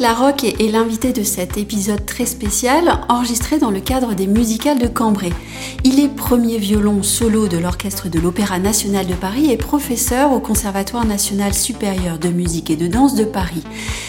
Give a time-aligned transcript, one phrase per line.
[0.00, 4.86] Larocque est l'invité de cet épisode très spécial, enregistré dans le cadre des musicales de
[4.86, 5.30] Cambrai.
[5.84, 10.40] Il est premier violon solo de l'Orchestre de l'Opéra national de Paris et professeur au
[10.40, 13.62] Conservatoire national supérieur de musique et de danse de Paris.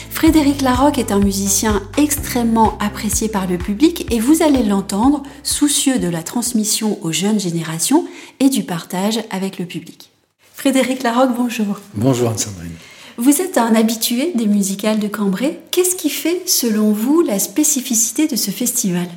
[0.10, 6.00] Frédéric Larocque est un musicien extrêmement apprécié par le public et vous allez l'entendre, soucieux
[6.00, 8.08] de la transmission aux jeunes générations
[8.40, 10.10] et du partage avec le public.
[10.54, 11.82] Frédéric Larocque, bonjour.
[11.96, 12.78] Bonjour Anne-Sandrine.
[13.18, 15.60] Vous êtes un habitué des musicales de Cambrai.
[15.72, 19.08] Qu'est-ce qui fait, selon vous, la spécificité de ce festival?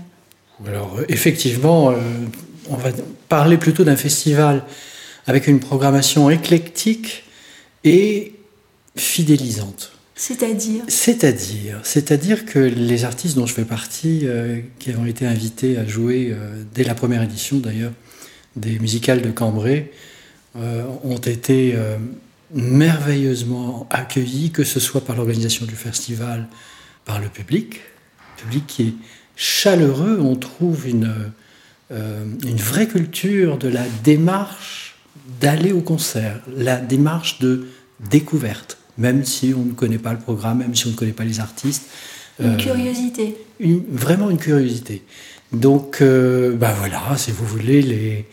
[0.67, 1.97] Alors, euh, effectivement, euh,
[2.69, 2.91] on va
[3.29, 4.65] parler plutôt d'un festival
[5.27, 7.25] avec une programmation éclectique
[7.85, 8.35] et
[8.97, 9.93] fidélisante.
[10.17, 10.85] C'est-à-dire?
[10.87, 15.87] C'est-à-dire, c'est-à-dire que les artistes dont je fais partie, euh, qui ont été invités à
[15.87, 16.35] jouer
[16.73, 17.93] dès la première édition d'ailleurs
[18.55, 19.91] des musicales de Cambrai,
[20.55, 21.75] ont été
[22.55, 26.49] merveilleusement accueillis, que ce soit par l'organisation du festival,
[27.05, 27.81] par le public,
[28.37, 28.95] public qui est
[29.37, 30.19] chaleureux.
[30.21, 31.13] On trouve une,
[31.91, 34.97] euh, une vraie culture de la démarche
[35.41, 37.67] d'aller au concert, la démarche de
[38.11, 41.25] découverte, même si on ne connaît pas le programme, même si on ne connaît pas
[41.25, 41.85] les artistes.
[42.41, 43.37] Une euh, curiosité.
[43.91, 45.03] vraiment une curiosité.
[45.53, 48.27] Donc, euh, bah voilà, si vous voulez, les,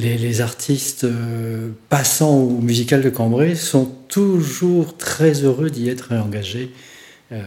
[0.00, 6.72] les, artistes euh, passant au musical de Cambrai sont toujours très heureux d'y être engagés
[7.32, 7.42] euh,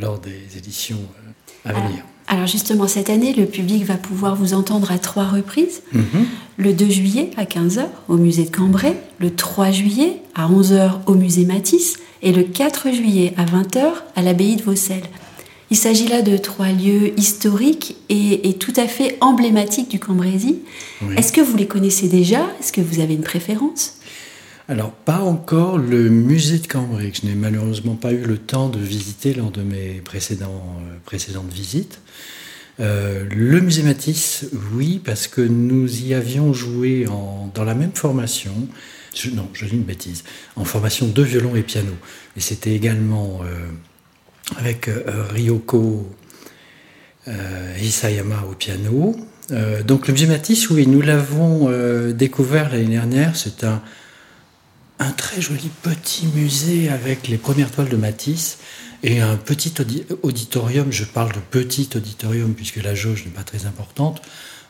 [0.00, 0.98] lors des éditions
[1.66, 2.04] euh, à venir.
[2.26, 5.82] Alors justement, cette année, le public va pouvoir vous entendre à trois reprises.
[5.92, 6.26] Mhm.
[6.56, 11.14] Le 2 juillet à 15h au musée de Cambrai, le 3 juillet à 11h au
[11.14, 13.82] musée Matisse et le 4 juillet à 20h
[14.16, 15.02] à l'abbaye de Vaucelles.
[15.74, 20.54] Il s'agit là de trois lieux historiques et, tout à fait emblématiques du Cambrésis.
[21.16, 22.46] Est-ce que vous les connaissez déjà?
[22.60, 23.98] Est-ce que vous avez une préférence?
[24.68, 28.68] Alors, pas encore le musée de Cambrai, que je n'ai malheureusement pas eu le temps
[28.68, 31.98] de visiter lors de mes précédents, euh, précédentes visites.
[32.78, 37.94] Euh, le musée Matisse, oui, parce que nous y avions joué en, dans la même
[37.94, 38.54] formation.
[39.32, 40.22] non, je dis une bêtise.
[40.54, 41.94] En formation de violon et piano.
[42.36, 43.66] Et c'était également euh,
[44.58, 46.10] avec euh, Ryoko
[47.28, 49.16] euh, Isayama au piano.
[49.50, 51.70] Euh, donc le musée Matisse, oui, nous l'avons
[52.12, 53.36] découvert l'année dernière.
[53.36, 53.82] C'est un,
[55.16, 58.58] très joli petit musée avec les premières toiles de Matisse
[59.02, 59.74] et un petit
[60.22, 60.90] auditorium.
[60.90, 64.22] Je parle de petit auditorium puisque la jauge n'est pas très importante,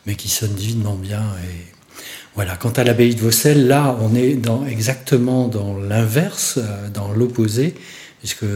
[0.06, 1.22] mais qui sonne divinement bien.
[1.44, 1.72] Et
[2.34, 2.56] voilà.
[2.56, 6.58] Quant à l'abbaye de Vaucelles, là, on est exactement dans l'inverse,
[6.92, 7.74] dans l'opposé
[8.24, 8.46] puisque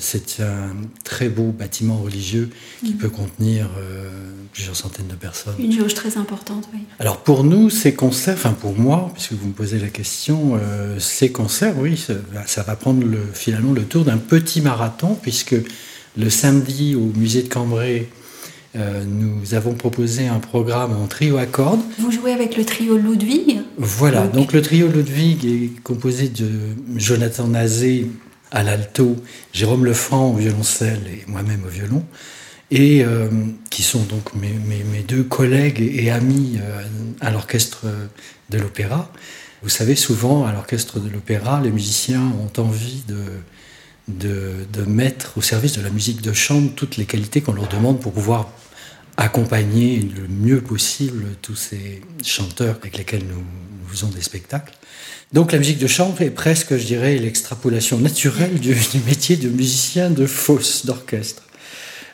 [0.00, 0.74] c'est un
[1.04, 2.50] très beau bâtiment religieux
[2.84, 2.96] qui mm.
[2.96, 4.10] peut contenir euh,
[4.52, 5.54] plusieurs centaines de personnes.
[5.60, 6.80] Une jauge très importante, oui.
[6.98, 10.98] Alors pour nous, ces concerts, enfin pour moi, puisque vous me posez la question, euh,
[10.98, 11.96] ces concerts, oui,
[12.46, 15.54] ça, va prendre le, finalement le tour d'un petit marathon, puisque
[16.18, 18.08] le samedi au musée de Cambrai,
[18.74, 21.82] euh, nous avons proposé un programme en trio à cordes.
[22.00, 23.60] Vous jouez avec le trio Ludwig?
[23.78, 26.48] Voilà, donc le trio Ludwig est composé de
[26.96, 28.08] Jonathan Nazé
[28.52, 29.16] à l'alto,
[29.52, 32.04] Jérôme Lefranc au violoncelle et moi-même au violon,
[32.70, 33.28] et euh,
[33.70, 36.82] qui sont donc mes, deux collègues et, amis euh,
[37.20, 37.86] à l'orchestre
[38.50, 39.10] de l'opéra.
[39.62, 43.24] Vous savez, souvent à l'orchestre de l'opéra, les musiciens ont envie de,
[44.08, 47.68] de, de, mettre au service de la musique de chambre toutes les qualités qu'on leur
[47.68, 48.48] demande pour pouvoir
[49.16, 53.44] accompagner le mieux possible tous ces chanteurs avec lesquels nous,
[53.88, 54.72] faisons des spectacles.
[55.32, 58.74] Donc la musique de chambre est presque, je dirais, l'extrapolation naturelle du,
[59.06, 61.42] métier de musicien de fosse d'orchestre.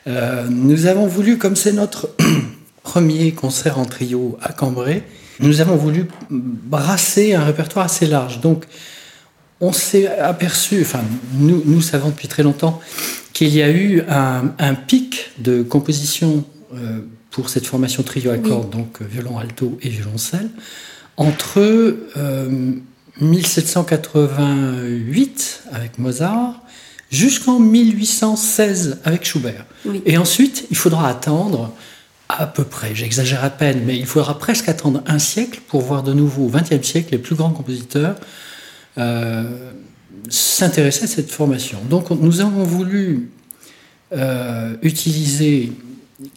[0.07, 2.09] Euh, nous avons voulu, comme c'est notre
[2.83, 5.03] premier concert en trio à Cambrai,
[5.39, 8.41] nous avons voulu brasser un répertoire assez large.
[8.41, 8.65] Donc
[9.61, 11.01] on s'est aperçu, enfin
[11.37, 12.79] nous, savons depuis très longtemps,
[13.33, 16.45] qu'il y a eu un, pic de composition
[17.31, 20.49] pour cette formation trio à cordes, donc violon alto et violoncelle,
[21.17, 22.71] entre euh,
[23.19, 26.63] 1788 avec Mozart
[27.11, 29.65] jusqu'en 1816 avec Schubert.
[30.05, 31.73] Et ensuite, il faudra attendre
[32.29, 36.03] à peu près, j'exagère à peine, mais il faudra presque attendre un siècle pour voir
[36.03, 38.15] de nouveau au XXe siècle les plus grands compositeurs
[38.99, 39.71] euh,
[40.29, 41.79] s'intéresser à cette formation.
[41.89, 43.31] Donc nous avons voulu
[44.13, 45.71] euh, utiliser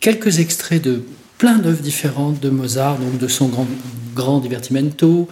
[0.01, 1.03] quelques extraits de
[1.39, 3.67] plein d'œuvres différentes de Mozart, donc de son grand,
[4.15, 5.29] grand divertimento,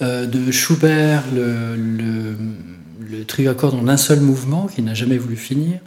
[0.00, 5.18] euh, de Schubert, le, le, trio à cordes en un seul mouvement, qui n'a jamais
[5.18, 5.78] voulu finir.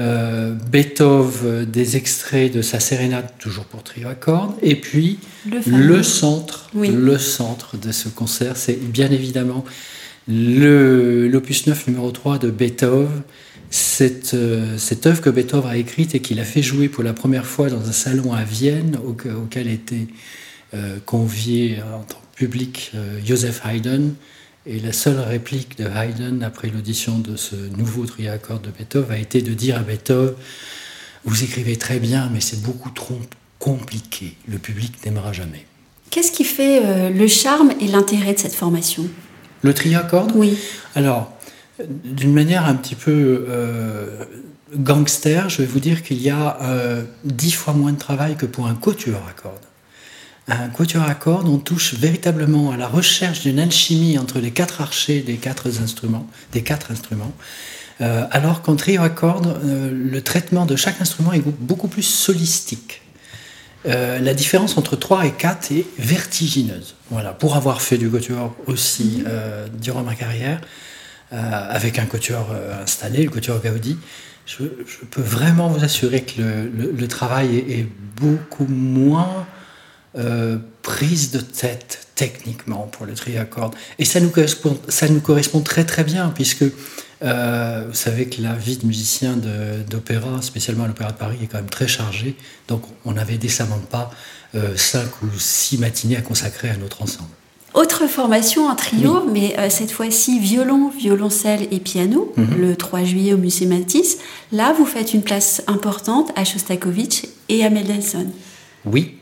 [0.00, 4.54] Euh, Beethoven, euh, des extraits de sa sérénade, toujours pour trio à cordes.
[4.60, 5.20] Et puis,
[5.66, 9.64] le, centre, le centre de ce concert, c'est bien évidemment
[10.26, 13.22] l'opus 9 numéro 3 de Beethoven,
[13.70, 17.12] cette, euh, cette œuvre que Beethoven a écrite et qu'il a fait jouer pour la
[17.12, 20.06] première fois dans un salon à Vienne auquel était
[20.74, 22.92] euh, convié en tant que public
[23.24, 24.14] Joseph Haydn.
[24.66, 28.70] Et la seule réplique de Haydn après l'audition de ce nouveau trio à cordes de
[28.70, 30.34] Beethoven a été de dire à Beethoven
[31.24, 33.20] Vous écrivez très bien, mais c'est beaucoup trop
[33.58, 34.36] compliqué.
[34.48, 35.66] Le public n'aimera jamais.
[36.10, 39.06] Qu'est-ce qui fait le charme et l'intérêt de cette formation?
[39.62, 40.32] Le trio à cordes?
[40.34, 40.58] Oui.
[40.94, 41.33] Alors,
[41.78, 44.24] d'une manière un petit peu euh,
[44.76, 48.46] gangster, je vais vous dire qu'il y a euh, dix fois moins de travail que
[48.46, 49.56] pour un quatuor à cordes.
[50.46, 54.82] Un quatuor à cordes, on touche véritablement à la recherche d'une alchimie entre les quatre
[54.82, 57.32] archers des quatre instruments, des quatre instruments.
[58.00, 63.00] Euh, alors qu'en trio à cordes, le traitement de chaque instrument est beaucoup plus solistique.
[63.84, 66.94] la différence entre 3 et 4 est vertigineuse.
[67.10, 69.24] Voilà, pour avoir fait du quatuor aussi
[69.80, 70.60] durant ma carrière,
[71.70, 72.06] avec un
[72.50, 73.96] euh, installé, le quatuor Gaudi,
[74.46, 74.64] je,
[75.10, 77.86] peux vraiment vous assurer que le, travail est,
[78.20, 79.46] beaucoup moins
[80.16, 83.74] euh, prise de tête techniquement pour le trio à.
[83.98, 86.64] Et ça nous correspond, ça nous correspond très très bien, puisque
[87.22, 89.34] vous savez que la vie de musicien
[89.88, 92.36] d'opéra, spécialement à l'Opéra de Paris, est quand même très chargée.
[92.68, 94.10] Donc on n'avait décemment pas
[94.76, 97.30] cinq ou six matinées à consacrer à notre ensemble.
[97.74, 102.56] Autre formation en trio, mais euh, cette fois-ci violon, violoncelle et piano, mhm.
[102.56, 104.18] le 3 juillet au Musée Matisse.
[104.52, 108.30] Là, vous faites une place importante à Shostakovich et à Mendelssohn.
[108.84, 109.16] Oui.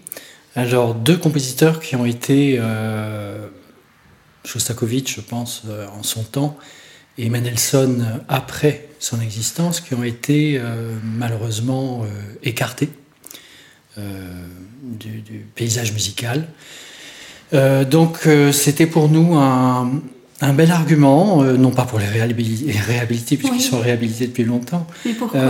[0.55, 3.49] Alors, deux compositeurs qui ont été euh,
[4.45, 6.59] Shostakovich, je pense, euh, en son temps,
[7.17, 10.61] et Mendelssohn après son existence, qui ont été
[11.03, 12.07] malheureusement
[12.43, 12.89] écartés
[13.99, 16.49] du, paysage musical.
[17.55, 19.91] Euh, donc euh, c'était pour nous un,
[20.55, 25.41] bel argument, euh, non pas pour les réhabiliter, puisqu'ils sont réhabilités depuis longtemps, Mais pourquoi?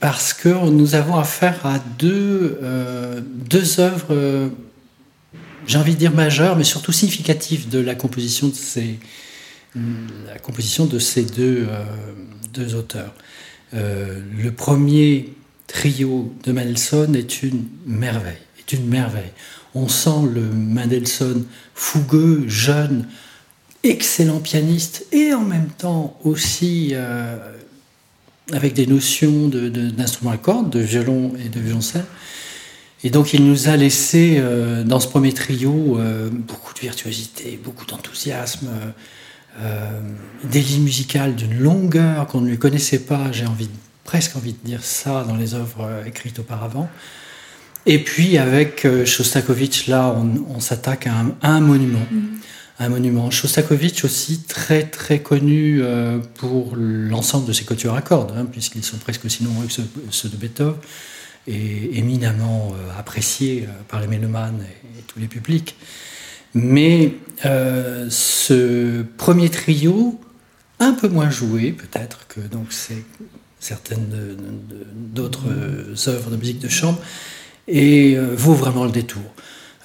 [0.00, 2.58] parce que nous avons affaire à deux,
[3.48, 4.50] deux œuvres,
[5.66, 8.98] j'ai envie de dire majeures, mais surtout significatives de la composition de ces,
[9.74, 11.68] la composition de ces deux,
[12.52, 13.14] deux auteurs.
[13.72, 15.32] le premier
[15.68, 19.30] trio de Mendelssohn est une merveille, est une merveille.
[19.74, 23.06] On sent le Mendelssohn fougueux, jeune,
[23.84, 27.36] excellent pianiste et en même temps aussi euh,
[28.52, 32.04] avec des notions d'instruments à cordes, de violon et de violoncelle.
[33.04, 37.58] Et donc il nous a laissé euh, dans ce premier trio euh, beaucoup de virtuosité,
[37.62, 38.68] beaucoup d'enthousiasme,
[40.44, 43.68] des lignes musicales d'une longueur qu'on ne lui connaissait pas, j'ai envie,
[44.02, 46.88] presque envie de dire ça dans les œuvres écrites auparavant.
[47.86, 50.14] Et puis avec euh, Shostakovich, là,
[50.48, 52.06] on, s'attaque à, un monument.
[52.10, 52.26] Mm.
[52.78, 53.30] Un monument.
[53.30, 58.84] Shostakovich aussi très très connu euh, pour l'ensemble de ses quatuors à cordes, hein, puisqu'ils
[58.84, 59.72] sont presque aussi nombreux que
[60.10, 60.76] ceux, de Beethoven,
[61.46, 65.76] et éminemment euh, appréciés par les mélomanes et, tous les publics.
[66.54, 67.14] Mais
[67.44, 70.20] ce premier trio,
[70.78, 73.04] un peu moins joué peut-être que donc c'est
[73.58, 74.36] certaines
[74.94, 75.46] d'autres
[76.08, 77.00] œuvres de musique de chambre,
[77.68, 79.22] et euh, vaut vraiment le détour.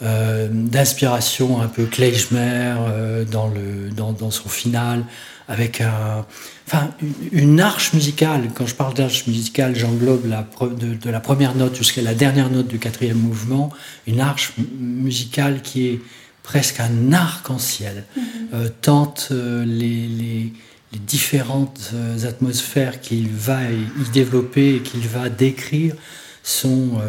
[0.03, 5.04] Euh, d'inspiration un peu Klezmer euh, dans, le, dans, dans, son final,
[5.47, 6.23] avec un,
[6.68, 6.92] enfin,
[7.31, 8.49] une, arche musicale.
[8.54, 12.51] Quand je parle d'arche musicale, j'englobe la, de, de, la première note jusqu'à la dernière
[12.51, 13.71] note du quatrième mouvement,
[14.06, 15.99] une arche musicale qui est
[16.44, 18.69] presque un arc-en-ciel, mm-hmm.
[18.81, 20.54] tant les, les,
[20.94, 21.92] les, différentes
[22.23, 25.95] atmosphères qu'il va y développer et qu'il va décrire
[26.47, 27.01] sont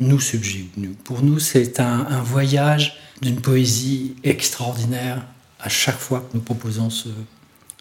[0.00, 0.94] nous subjugue.
[1.04, 5.24] Pour nous, c'est un, voyage d'une poésie extraordinaire
[5.60, 7.08] à chaque fois que nous proposons ce,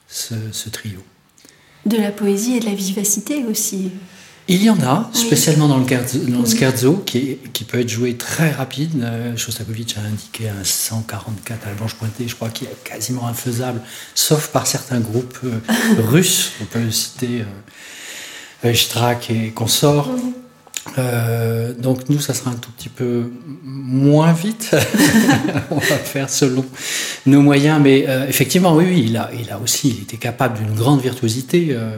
[0.08, 1.00] ce, trio.
[1.86, 3.92] De la poésie et de la vivacité aussi.
[4.50, 5.86] Il y en a, spécialement dans le,
[6.46, 9.02] scherzo, qui, qui, peut être joué très rapide.
[9.02, 13.26] Euh, Shostakovich a indiqué un 144 à la blanche pointée, je crois qu'il est quasiment
[13.28, 13.80] infaisable,
[14.16, 15.60] sauf par certains groupes euh,
[15.98, 16.52] russes.
[16.62, 17.46] On peut citer
[18.66, 20.10] euh, Strak et consorts.
[20.98, 23.32] Euh, donc nous, ça sera un tout petit peu
[23.64, 24.76] moins vite.
[25.72, 26.66] On va faire selon
[27.26, 30.74] nos moyens, mais euh, effectivement, oui, il a, il a aussi, il était capable d'une
[30.74, 31.96] grande virtuosité, euh,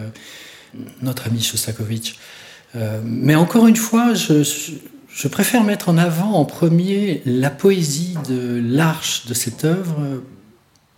[1.02, 2.18] notre ami Shostakovich.
[3.04, 4.44] mais encore une fois, je,
[5.08, 9.96] je, préfère mettre en avant en premier la poésie de l'arche de cette œuvre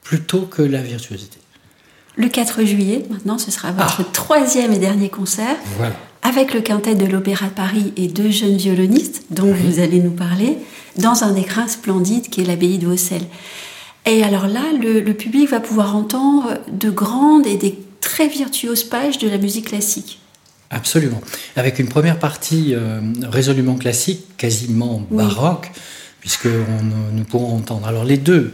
[0.02, 1.38] plutôt que la virtuosité.
[2.16, 4.10] Le 4 juillet, maintenant, ce sera votre ah.
[4.12, 5.56] troisième et dernier concert.
[5.78, 5.96] Voilà
[6.28, 10.12] avec le quintet de l'Opéra de Paris et deux jeunes violonistes dont vous allez nous
[10.12, 10.58] parler,
[10.98, 13.28] dans un écrin splendide qui est de Vaucelles.
[14.06, 19.20] Et alors là, le, public va pouvoir entendre de grandes et des très virtuose page
[19.20, 20.20] de la musique classique.
[20.70, 21.22] Absolument.
[21.56, 25.72] Avec une première partie euh, résolument classique, quasiment baroque,
[26.20, 27.88] puisque nous pourrons entendre.
[27.88, 28.54] Alors les deux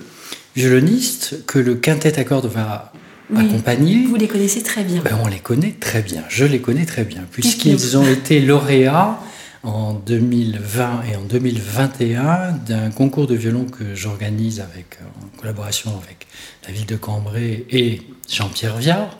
[0.56, 2.94] violonistes que le quintet à cordes va
[3.30, 5.02] Vous les connaissez très bien.
[5.02, 6.24] Ben, on les connaît très bien.
[6.30, 9.20] Je les connais très bien, puisqu'ils ont été lauréats
[9.64, 16.28] en 2020 et en 2021 d'un concours de violon que j'organise avec, en collaboration avec
[16.68, 19.18] la ville de Cambrai et Jean-Pierre Viard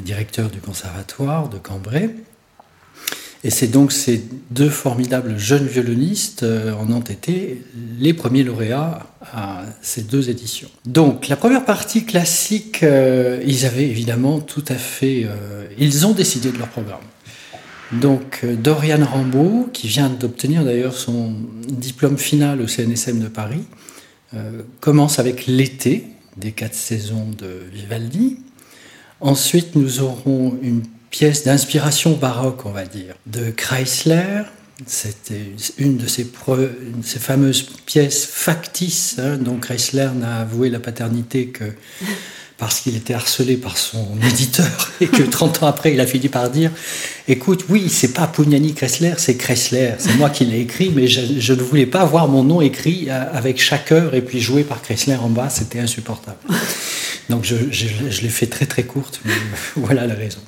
[0.00, 2.10] directeur du conservatoire de Cambrai.
[3.44, 7.62] Et c'est donc ces deux formidables jeunes violonistes euh, en ont été
[8.00, 10.68] les premiers lauréats à ces deux éditions.
[10.86, 15.24] Donc la première partie classique, euh, ils avaient évidemment tout à fait...
[15.24, 17.00] Euh, ils ont décidé de leur programme.
[17.92, 21.34] Donc Dorian Rambaud, qui vient d'obtenir d'ailleurs son
[21.68, 23.64] diplôme final au CNSM de Paris,
[24.80, 26.04] commence avec l'été
[26.36, 28.36] des quatre saisons de Vivaldi,
[29.20, 34.42] Ensuite, nous aurons une pièce d'inspiration baroque, on va dire, de Chrysler.
[34.86, 36.24] C'était une de ces,
[37.02, 41.64] fameuses pièces factices hein, dont Chrysler n'a avoué la paternité que
[42.58, 46.28] parce qu'il était harcelé par son éditeur et que 30 ans après, il a fini
[46.28, 46.70] par dire
[47.28, 49.92] Écoute, oui, c'est pas Pugnani Chrysler, c'est Chrysler.
[49.98, 53.06] C'est moi qui l'ai écrit, mais je, je, ne voulais pas voir mon nom écrit
[53.08, 56.38] euh, avec chaque heure et puis joué par Chrysler en bas, c'était insupportable.
[57.28, 57.56] Donc je,
[58.22, 59.34] l'ai fait très très courte, mais
[59.76, 60.40] voilà la raison.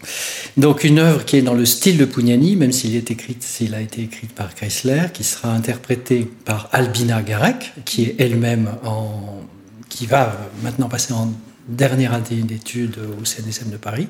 [0.57, 3.75] Donc une œuvre qui est dans le style de Pugnani, même s'il est écrite, s'il
[3.75, 9.43] a été écrite par Chrysler, qui sera interprétée par Albina Garek, qui est elle-même en,
[9.89, 11.33] qui va maintenant passer en
[11.69, 14.09] dernière année d'études au CNSM de Paris.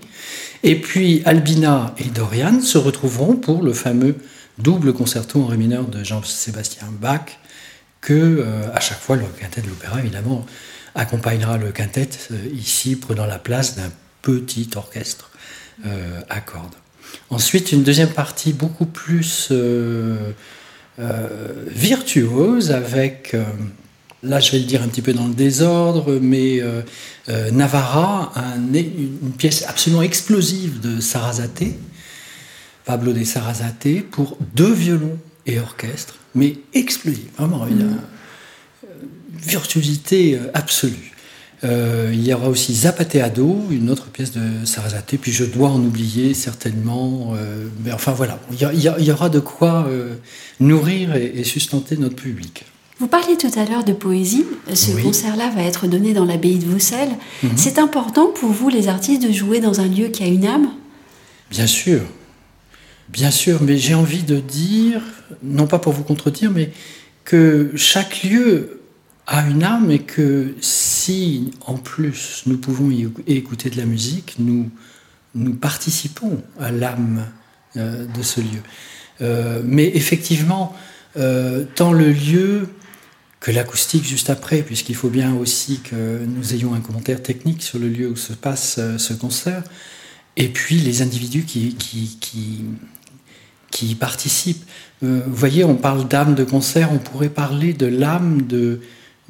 [0.63, 4.17] Et puis Albina et Dorian se retrouveront pour le fameux
[4.59, 7.39] double concerto en ré mineur de Jean-Sébastien Bach,
[8.01, 10.47] que euh, à chaque fois le quintet de l'opéra évidemment
[10.95, 13.91] accompagnera le quintet euh, ici, prenant la place d'un
[14.23, 15.31] petit orchestre
[15.87, 16.75] euh, à cordes.
[17.31, 20.33] Ensuite, une deuxième partie beaucoup plus euh,
[21.67, 23.35] virtuose avec,
[24.23, 26.61] là je vais le dire un petit peu dans le désordre, mais
[27.53, 28.33] Navarra,
[28.65, 31.65] une pièce absolument explosive de Sarasate,
[32.85, 37.63] Pablo de Sarasate, pour deux violons et orchestre, mais explosive, vraiment.
[37.63, 37.67] A,
[39.45, 41.13] virtuosité euh, absolue.
[41.63, 45.81] Euh, il y aura aussi Zapateado, une autre pièce de Sarasate, puis je dois en
[45.81, 47.35] oublier certainement.
[47.35, 49.87] Euh, mais enfin voilà, il y, aura de quoi
[50.59, 52.65] nourrir et, sustenter notre public.
[52.99, 54.47] Vous parliez tout à l'heure de poésie.
[54.73, 57.13] Ce concert-là va être donné dans l'abbaye de Vaucelles.
[57.43, 57.51] Mhm.
[57.57, 60.71] C'est important pour vous, les artistes, de jouer dans un lieu qui a une âme?
[61.51, 62.01] Bien sûr.
[63.11, 65.03] Bien sûr, mais j'ai envie de dire,
[65.43, 66.71] non pas pour vous contredire, mais
[67.25, 68.80] que chaque lieu
[69.31, 74.35] a une âme et que si en plus nous pouvons y écouter de la musique,
[74.41, 74.69] nous,
[75.61, 77.25] participons à l'âme
[77.77, 78.61] euh, de ce lieu.
[79.21, 80.75] Euh, mais effectivement,
[81.17, 82.69] euh, tant le lieu
[83.39, 87.79] que l'acoustique juste après, puisqu'il faut bien aussi que nous ayons un commentaire technique sur
[87.79, 89.63] le lieu où se passe ce concert,
[90.37, 91.77] et puis les individus qui,
[93.71, 94.65] qui y participent.
[95.01, 98.81] vous voyez, on parle d'âme de concert, on pourrait parler de l'âme de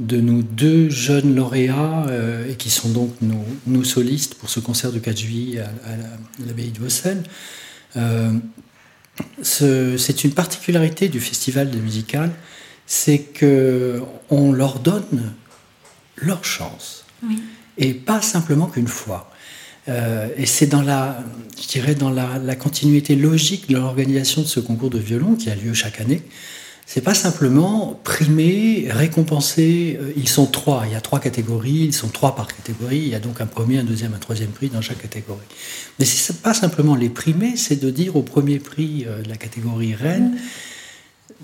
[0.00, 4.92] de nos deux jeunes lauréats, euh, et qui sont donc nos, solistes pour ce concert
[4.92, 7.22] du 4 juillet à, l'abbaye de Vaucelles.
[7.96, 8.32] Euh,
[9.42, 12.30] c'est une particularité du festival de musical,
[12.86, 15.34] c'est que on leur donne
[16.16, 17.04] leur chance,
[17.76, 19.30] et pas simplement qu'une fois.
[19.88, 21.22] Euh, et c'est dans la,
[21.60, 25.50] je dirais, dans la, la continuité logique de l'organisation de ce concours de violon qui
[25.50, 26.22] a lieu chaque année
[26.92, 29.96] c'est pas simplement primer, récompenser.
[30.02, 33.08] Euh, ils sont trois, il y a trois catégories, ils sont trois par catégorie, il
[33.10, 35.46] y a donc un premier, un deuxième, un troisième prix dans chaque catégorie.
[36.00, 39.36] Mais c'est pas simplement les primer, c'est de dire au premier prix euh, de la
[39.36, 40.36] catégorie reine,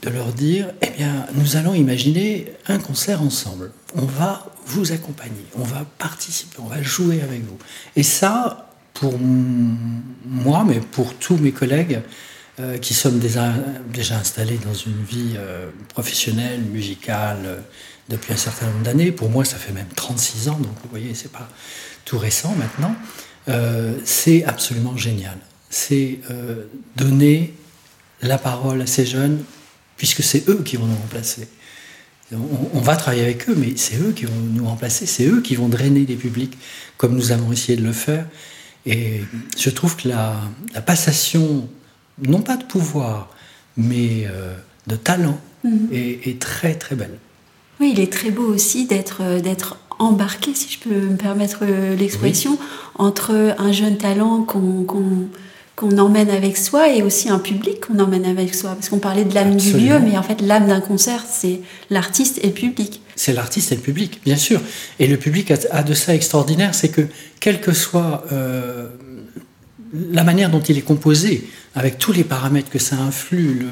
[0.03, 3.71] de leur dire, eh bien, nous allons imaginer un concert ensemble.
[3.95, 7.59] On va vous accompagner, on va participer, on va jouer avec vous.
[7.95, 12.01] Et ça, pour moi, mais pour tous mes collègues,
[12.59, 13.53] euh, qui sommes déjà,
[14.19, 17.61] installés dans une vie euh, professionnelle, musicale, euh,
[18.09, 19.13] depuis un certain nombre d'années.
[19.13, 21.51] Pour moi, ça fait même 36 ans, donc vous voyez, c'est pas
[22.07, 22.95] tout récent maintenant.
[24.05, 25.37] c'est absolument génial.
[25.69, 26.21] C'est
[26.95, 27.53] donner
[28.23, 29.43] la parole à ces jeunes,
[29.97, 31.49] puisque c'est eux qui vont nous remplacer.
[32.33, 35.57] On, va travailler avec eux, mais c'est eux qui vont nous remplacer, c'est eux qui
[35.57, 36.57] vont drainer les publics,
[36.97, 38.25] comme nous avons essayé de le faire.
[38.87, 39.23] Et
[39.59, 41.69] je trouve que la passation
[42.23, 43.31] non pas de pouvoir,
[43.77, 44.55] mais euh,
[44.87, 45.89] de talent, mhm.
[45.93, 47.19] est, très très belle.
[47.81, 51.65] Oui, il est très beau aussi d'être d'être embarqué, si je peux me permettre
[51.99, 52.59] l'expression,
[52.97, 58.55] entre un jeune talent qu'on emmène avec soi et aussi un public qu'on emmène avec
[58.55, 58.75] soi.
[58.75, 62.41] Parce qu'on parlait de l'âme du lieu, mais en fait l'âme d'un concert, c'est l'artiste
[62.43, 63.01] et le public.
[63.15, 64.61] C'est l'artiste et le public, bien sûr.
[64.99, 67.03] Et le public a, de ça extraordinaire, c'est que
[67.41, 68.89] quelle que soit euh,
[70.11, 73.67] la manière dont il est composé, avec tous les paramètres que ça influe,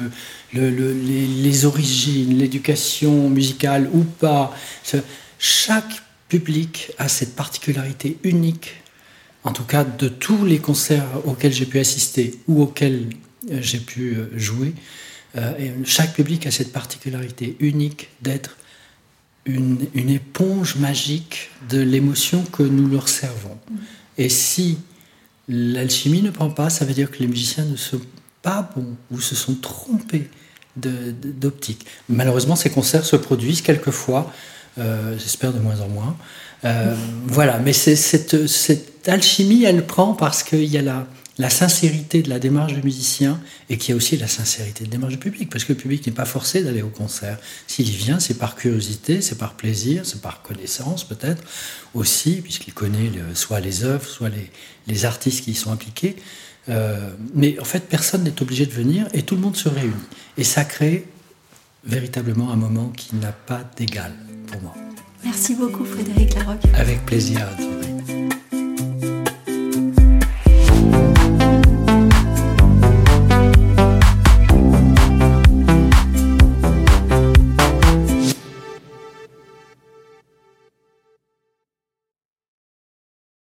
[0.53, 4.55] le, les, origines, l'éducation musicale ou pas,
[5.39, 8.75] chaque public a cette particularité unique
[9.45, 13.09] en tout cas de tous les concerts auxquels j'ai pu assister ou auxquels
[13.51, 14.73] euh, j'ai pu euh, jouer,
[15.37, 15.51] euh,
[15.85, 18.57] chaque public a cette particularité unique d'être
[19.45, 23.57] une, éponge magique de l'émotion que nous leur servons.
[24.17, 24.79] Et si
[25.47, 28.01] l'alchimie ne prend pas, ça veut dire que les musiciens ne sont
[28.41, 30.29] pas bons ou se sont trompés
[30.75, 31.85] d'optique.
[32.09, 34.31] Malheureusement, ces concerts se produisent quelquefois,
[34.77, 36.17] j'espère de moins en moins,
[36.65, 38.35] euh, voilà, mais cette,
[39.07, 43.39] alchimie, elle prend parce qu'il y a la, la, sincérité de la démarche du musicien
[43.69, 45.77] et qu'il y a aussi la sincérité de la démarche du public, parce que le
[45.77, 47.37] public n'est pas forcé d'aller au concert.
[47.67, 51.43] S'il y vient, c'est par curiosité, c'est par plaisir, c'est par connaissance peut-être
[51.93, 54.51] aussi, puisqu'il connaît soit les œuvres, soit les,
[54.87, 56.15] les, artistes qui y sont impliqués.
[56.69, 59.93] Euh, mais en fait, personne n'est obligé de venir et tout le monde se réunit.
[60.37, 61.05] Et ça crée
[61.83, 64.13] véritablement un moment qui n'a pas d'égal
[64.47, 64.73] pour moi.
[65.23, 66.65] Merci beaucoup Frédéric Larocque.
[66.75, 67.47] Avec plaisir.